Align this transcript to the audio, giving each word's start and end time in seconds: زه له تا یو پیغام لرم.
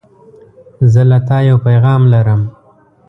زه 0.91 1.01
له 1.11 1.17
تا 1.27 1.37
یو 1.49 1.57
پیغام 1.67 2.01
لرم. 2.13 2.41